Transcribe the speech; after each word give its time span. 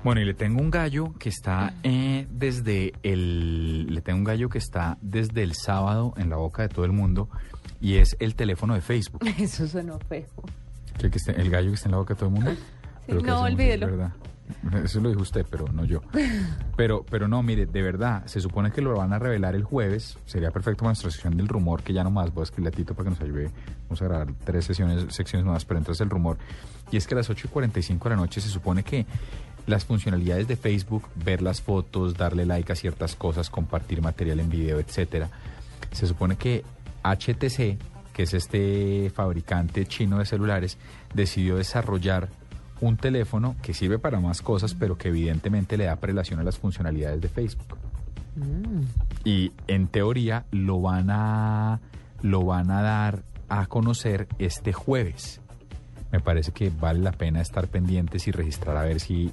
Bueno, 0.00 0.20
y 0.20 0.24
le 0.24 0.34
tengo 0.34 0.60
un 0.60 0.70
gallo 0.70 1.14
que 1.18 1.28
está 1.28 1.74
eh, 1.84 2.26
desde 2.28 2.92
el. 3.04 3.86
Le 3.94 4.00
tengo 4.00 4.18
un 4.18 4.24
gallo 4.24 4.48
que 4.48 4.58
está 4.58 4.98
desde 5.00 5.44
el 5.44 5.54
sábado 5.54 6.12
en 6.16 6.28
la 6.28 6.36
boca 6.36 6.62
de 6.62 6.68
todo 6.68 6.84
el 6.84 6.90
mundo 6.92 7.28
y 7.80 7.94
es 7.98 8.16
el 8.18 8.34
teléfono 8.34 8.74
de 8.74 8.80
Facebook. 8.80 9.20
Eso 9.38 9.68
sonó 9.68 10.00
feo. 10.00 10.26
¿Que, 10.98 11.08
que 11.08 11.18
esté- 11.18 11.40
el 11.40 11.50
gallo 11.50 11.68
que 11.68 11.76
está 11.76 11.86
en 11.88 11.92
la 11.92 11.98
boca 11.98 12.14
de 12.14 12.18
todo 12.18 12.30
el 12.30 12.34
mundo? 12.34 12.50
Pero 13.06 13.20
que 13.20 13.26
no, 13.26 13.42
olvídelo. 13.42 13.86
verdad. 13.86 14.12
Eso 14.84 15.00
lo 15.00 15.08
dijo 15.08 15.22
usted, 15.22 15.46
pero 15.48 15.66
no 15.72 15.84
yo. 15.84 16.02
Pero, 16.76 17.04
pero 17.08 17.28
no, 17.28 17.42
mire, 17.42 17.66
de 17.66 17.82
verdad, 17.82 18.24
se 18.26 18.40
supone 18.40 18.70
que 18.72 18.80
lo 18.80 18.96
van 18.96 19.12
a 19.12 19.18
revelar 19.18 19.54
el 19.54 19.62
jueves. 19.62 20.18
Sería 20.24 20.50
perfecto 20.50 20.78
para 20.80 20.88
nuestra 20.88 21.10
sección 21.10 21.36
del 21.36 21.46
rumor, 21.46 21.82
que 21.82 21.92
ya 21.92 22.02
nomás 22.02 22.32
voy 22.34 22.42
a 22.42 22.44
escribirle 22.44 22.68
a 22.70 22.72
Tito 22.72 22.94
para 22.94 23.04
que 23.04 23.10
nos 23.10 23.20
ayude. 23.20 23.50
Vamos 23.84 24.02
a 24.02 24.04
grabar 24.06 24.28
tres 24.44 24.64
sesiones, 24.64 25.14
secciones 25.14 25.44
nuevas, 25.44 25.64
pero 25.64 25.78
entonces 25.78 26.00
el 26.00 26.10
rumor. 26.10 26.38
Y 26.90 26.96
es 26.96 27.06
que 27.06 27.14
a 27.14 27.18
las 27.18 27.30
8 27.30 27.46
y 27.46 27.50
45 27.50 28.08
de 28.08 28.14
la 28.16 28.20
noche 28.20 28.40
se 28.40 28.48
supone 28.48 28.82
que 28.82 29.06
las 29.66 29.84
funcionalidades 29.84 30.48
de 30.48 30.56
Facebook, 30.56 31.04
ver 31.14 31.42
las 31.42 31.62
fotos, 31.62 32.14
darle 32.14 32.46
like 32.46 32.72
a 32.72 32.76
ciertas 32.76 33.14
cosas, 33.14 33.50
compartir 33.50 34.02
material 34.02 34.40
en 34.40 34.50
video, 34.50 34.78
etcétera, 34.80 35.28
se 35.92 36.06
supone 36.06 36.36
que 36.36 36.64
HTC, 37.02 37.78
que 38.12 38.22
es 38.22 38.34
este 38.34 39.10
fabricante 39.14 39.86
chino 39.86 40.18
de 40.18 40.26
celulares, 40.26 40.78
decidió 41.14 41.56
desarrollar 41.56 42.28
un 42.80 42.96
teléfono 42.96 43.54
que 43.62 43.74
sirve 43.74 43.98
para 43.98 44.20
más 44.20 44.42
cosas, 44.42 44.74
pero 44.74 44.98
que 44.98 45.08
evidentemente 45.08 45.76
le 45.76 45.84
da 45.84 45.96
prelación 45.96 46.40
a 46.40 46.42
las 46.42 46.58
funcionalidades 46.58 47.20
de 47.20 47.28
Facebook. 47.28 47.76
Y 49.24 49.52
en 49.68 49.88
teoría 49.88 50.46
lo 50.50 50.80
van 50.80 51.10
a 51.10 51.80
lo 52.22 52.44
van 52.44 52.70
a 52.70 52.82
dar 52.82 53.22
a 53.48 53.66
conocer 53.66 54.26
este 54.38 54.72
jueves. 54.72 55.40
Me 56.12 56.20
parece 56.20 56.52
que 56.52 56.70
vale 56.70 57.00
la 57.00 57.12
pena 57.12 57.40
estar 57.40 57.66
pendientes 57.68 58.28
y 58.28 58.30
registrar 58.30 58.76
a 58.76 58.82
ver 58.84 59.00
si 59.00 59.32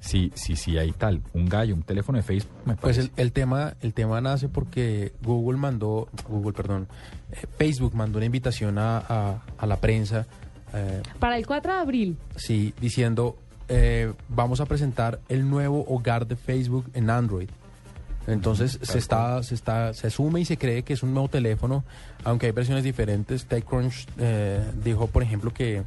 si 0.00 0.32
si 0.34 0.56
si 0.56 0.78
hay 0.78 0.92
tal 0.92 1.20
un 1.34 1.48
gallo, 1.48 1.74
un 1.74 1.82
teléfono 1.82 2.16
de 2.18 2.22
Facebook. 2.24 2.50
Me 2.64 2.74
Pues 2.76 2.96
el, 2.98 3.10
el 3.16 3.32
tema 3.32 3.74
el 3.82 3.92
tema 3.92 4.20
nace 4.20 4.48
porque 4.48 5.12
Google 5.22 5.58
mandó, 5.58 6.08
Google, 6.28 6.52
perdón, 6.52 6.88
eh, 7.32 7.46
Facebook 7.58 7.94
mandó 7.94 8.18
una 8.18 8.26
invitación 8.26 8.78
a, 8.78 8.98
a- 8.98 9.42
a 9.58 9.66
la 9.66 9.76
prensa, 9.76 10.26
eh, 10.74 11.02
Para 11.18 11.36
el 11.36 11.46
4 11.46 11.72
de 11.74 11.78
abril. 11.80 12.16
sí, 12.36 12.72
diciendo 12.80 13.36
eh, 13.68 14.12
vamos 14.28 14.60
a 14.60 14.66
presentar 14.66 15.20
el 15.28 15.48
nuevo 15.48 15.84
hogar 15.88 16.26
de 16.26 16.36
Facebook 16.36 16.90
en 16.94 17.10
Android. 17.10 17.48
Entonces 18.28 18.78
se 18.82 18.98
está, 18.98 19.42
se 19.42 19.54
está, 19.54 19.94
se 19.94 20.06
asume 20.06 20.40
y 20.40 20.44
se 20.44 20.56
cree 20.56 20.84
que 20.84 20.92
es 20.92 21.02
un 21.02 21.12
nuevo 21.12 21.28
teléfono, 21.28 21.84
aunque 22.24 22.46
hay 22.46 22.52
versiones 22.52 22.84
diferentes. 22.84 23.46
TechCrunch 23.46 24.06
eh, 24.18 24.62
dijo, 24.84 25.08
por 25.08 25.22
ejemplo, 25.24 25.52
que, 25.52 25.82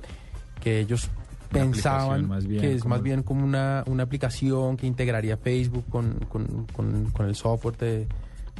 que 0.65 0.79
ellos 0.79 1.09
Una 1.51 1.59
pensaban 1.61 2.01
aplicación 2.25 2.27
más 2.29 2.47
bien, 2.47 2.61
que 2.61 2.73
es 2.73 2.85
más 2.85 3.01
bien 3.03 3.21
como 3.23 3.45
una, 3.45 3.83
una 3.85 4.01
aplicación 4.03 4.75
que 4.77 4.87
integraría 4.87 5.37
Facebook 5.37 5.85
con, 5.91 6.15
con- 6.27 6.65
con- 6.73 7.05
con 7.11 7.27
el 7.27 7.35
software 7.35 7.77
de 7.77 8.07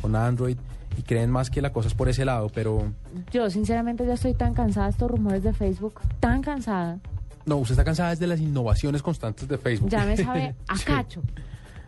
con 0.02 0.16
Android 0.16 0.56
y 0.98 1.02
creen 1.02 1.32
más 1.32 1.50
que 1.50 1.62
la 1.64 1.74
cosa 1.74 1.88
es 1.88 1.96
por 1.96 2.08
ese 2.08 2.24
lado, 2.24 2.50
pero 2.54 2.92
Yo 3.32 3.50
sinceramente 3.50 4.06
ya 4.06 4.14
estoy 4.14 4.36
tan 4.36 4.54
cansada 4.54 4.86
de 4.86 4.92
estos 4.92 5.10
rumores 5.10 5.42
de 5.44 5.52
Facebook, 5.54 6.00
tan 6.20 6.42
cansada. 6.44 7.00
no, 7.48 7.58
usted 7.58 7.74
está 7.74 7.84
cansada 7.84 8.12
desde 8.12 8.28
las 8.28 8.40
innovaciones 8.40 9.02
constantes 9.02 9.48
de 9.48 9.58
Facebook. 9.58 9.90
Ya 9.90 10.06
me 10.06 10.16
sabe 10.16 10.56
a 10.68 10.78
Sí. 10.78 10.86
cacho. 10.86 11.22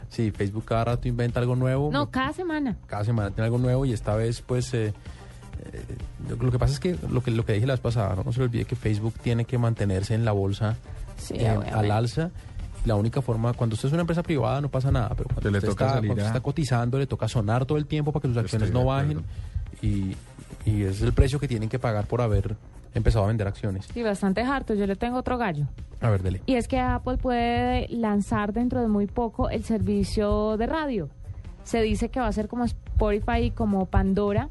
Sí, 0.09 0.31
Facebook 0.31 0.63
cada 0.65 0.85
rato 0.85 1.07
inventa 1.07 1.39
algo 1.39 1.55
nuevo. 1.55 1.89
No, 1.91 2.09
cada 2.09 2.33
semana. 2.33 2.75
cada 2.87 3.03
semana 3.03 3.29
tiene 3.29 3.45
algo 3.45 3.57
nuevo 3.59 3.85
y 3.85 3.91
esta 3.93 4.15
vez 4.15 4.41
pues 4.41 4.73
eh, 4.73 4.93
lo, 6.27 6.51
que 6.51 6.59
pasa 6.59 6.73
es 6.73 6.79
que 6.79 6.95
lo 7.09 7.21
que 7.21 7.31
lo 7.31 7.45
que 7.45 7.53
dije 7.53 7.65
la 7.67 7.73
vez 7.73 7.79
pasada 7.81 8.15
no, 8.15 8.23
No 8.23 8.31
se 8.33 8.39
le 8.39 8.45
olvide 8.45 8.65
que 8.65 8.75
Facebook 8.75 9.13
tiene 9.21 9.45
que 9.45 9.57
mantenerse 9.57 10.13
en 10.15 10.25
la 10.25 10.31
bolsa 10.31 10.75
Sí, 11.17 11.35
eh, 11.37 11.47
al 11.47 11.91
alza 11.91 12.29
la 12.85 12.95
única 12.95 13.21
forma 13.21 13.53
cuando 13.53 13.73
usted 13.73 13.87
es 13.87 13.93
una 13.93 14.01
empresa 14.01 14.23
privada 14.23 14.61
no 14.61 14.69
pasa 14.69 14.91
nada 14.91 15.09
pero 15.15 15.29
cuando 15.29 15.49
le 15.51 15.57
usted, 15.57 15.69
toca 15.69 15.85
está, 15.85 15.95
salir 15.95 16.09
cuando 16.09 16.21
usted 16.21 16.25
a- 16.33 16.37
está 16.37 16.39
cotizando 16.41 16.97
le 16.99 17.07
toca 17.07 17.27
sonar 17.27 17.65
todo 17.65 17.77
el 17.77 17.85
tiempo 17.85 18.11
para 18.11 18.21
que 18.21 18.27
sus 18.29 18.37
acciones 18.37 18.67
estoy 18.69 18.81
no 18.81 18.87
bajen 18.87 19.23
y, 19.81 20.15
y 20.65 20.81
ese 20.83 20.89
es 20.91 21.01
el 21.01 21.13
precio 21.13 21.39
que 21.39 21.47
tienen 21.47 21.69
que 21.69 21.79
pagar 21.79 22.05
por 22.05 22.21
haber 22.21 22.55
empezado 22.93 23.25
a 23.25 23.27
vender 23.27 23.47
acciones 23.47 23.85
Sí, 23.93 24.01
bastante 24.03 24.41
harto. 24.41 24.73
Yo 24.73 24.87
le 24.87 24.95
tengo 24.95 25.17
otro 25.17 25.37
gallo. 25.37 25.65
a 26.01 26.09
ver 26.09 26.23
dele 26.23 26.41
Y 26.47 26.55
es 26.55 26.67
que 26.67 26.79
Apple 26.79 27.17
puede 27.17 27.87
lanzar 27.89 28.53
dentro 28.53 28.81
de 28.81 28.87
muy 28.87 29.05
poco 29.07 29.49
el 29.49 29.63
servicio 29.65 30.57
de 30.57 30.65
radio. 30.65 31.09
Se 31.63 31.81
dice 31.81 32.09
que 32.09 32.19
va 32.19 32.27
a 32.27 32.31
ser 32.31 32.47
como 32.47 32.63
Spotify 32.65 33.39
y 33.43 33.51
como 33.51 33.85
Pandora. 33.85 34.49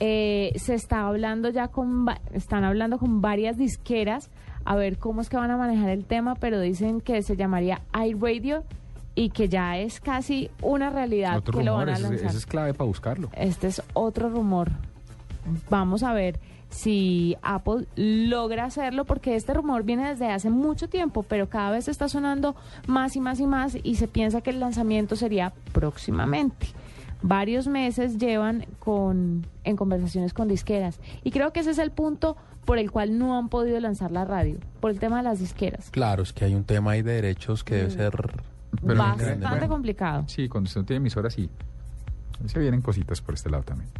Eh, 0.00 0.52
se 0.56 0.74
está 0.74 1.06
hablando 1.06 1.50
ya 1.50 1.68
con, 1.68 2.06
están 2.32 2.64
hablando 2.64 2.98
con 2.98 3.20
varias 3.20 3.58
disqueras 3.58 4.30
a 4.64 4.76
ver 4.76 4.98
cómo 4.98 5.20
es 5.20 5.28
que 5.28 5.36
van 5.36 5.50
a 5.50 5.56
manejar 5.56 5.88
el 5.88 6.04
tema, 6.04 6.34
pero 6.34 6.60
dicen 6.60 7.00
que 7.00 7.22
se 7.22 7.36
llamaría 7.36 7.80
iRadio 7.94 8.64
y 9.14 9.30
que 9.30 9.48
ya 9.48 9.78
es 9.78 9.98
casi 9.98 10.50
una 10.62 10.90
realidad 10.90 11.38
Otro 11.38 11.58
que 11.58 11.64
lo 11.64 11.72
rumor, 11.72 11.86
van 11.86 11.94
a 11.94 11.98
ese, 11.98 12.02
lanzar. 12.02 12.28
ese 12.28 12.38
es 12.38 12.46
clave 12.46 12.74
para 12.74 12.86
buscarlo. 12.86 13.30
Este 13.34 13.66
es 13.66 13.82
otro 13.94 14.28
rumor. 14.28 14.70
Vamos 15.70 16.02
a 16.02 16.12
ver 16.12 16.38
si 16.70 17.36
Apple 17.42 17.86
logra 17.96 18.66
hacerlo, 18.66 19.04
porque 19.06 19.34
este 19.34 19.54
rumor 19.54 19.84
viene 19.84 20.10
desde 20.10 20.30
hace 20.30 20.50
mucho 20.50 20.88
tiempo, 20.88 21.22
pero 21.22 21.48
cada 21.48 21.70
vez 21.70 21.88
está 21.88 22.08
sonando 22.08 22.54
más 22.86 23.16
y 23.16 23.20
más 23.20 23.40
y 23.40 23.46
más 23.46 23.76
y 23.82 23.94
se 23.94 24.06
piensa 24.06 24.42
que 24.42 24.50
el 24.50 24.60
lanzamiento 24.60 25.16
sería 25.16 25.52
próximamente. 25.72 26.66
Varios 27.22 27.66
meses 27.66 28.18
llevan 28.18 28.66
con, 28.78 29.46
en 29.64 29.76
conversaciones 29.76 30.32
con 30.32 30.48
disqueras 30.48 31.00
y 31.24 31.30
creo 31.30 31.52
que 31.52 31.60
ese 31.60 31.72
es 31.72 31.78
el 31.78 31.90
punto 31.90 32.36
por 32.64 32.78
el 32.78 32.90
cual 32.90 33.18
no 33.18 33.38
han 33.38 33.48
podido 33.48 33.80
lanzar 33.80 34.12
la 34.12 34.24
radio, 34.24 34.58
por 34.80 34.90
el 34.90 35.00
tema 35.00 35.16
de 35.18 35.22
las 35.22 35.38
disqueras. 35.38 35.90
claro 35.90 36.22
es 36.22 36.32
que 36.32 36.44
hay 36.44 36.54
un 36.54 36.64
tema 36.64 36.92
ahí 36.92 37.02
de 37.02 37.14
derechos 37.14 37.64
que 37.64 37.76
debe 37.76 37.90
ser 37.90 38.12
Pero 38.82 38.94
no 38.94 39.02
Bastante 39.02 39.48
bueno, 39.48 39.68
complicado. 39.68 40.24
Sí, 40.28 40.48
cuando 40.48 40.68
usted 40.68 40.82
no 40.82 40.86
tiene 40.86 40.98
emisora, 40.98 41.30
sí. 41.30 41.48
Se 42.46 42.58
vienen 42.58 42.82
cositas 42.82 43.20
por 43.20 43.34
este 43.34 43.50
lado 43.50 43.64
también. 43.64 43.90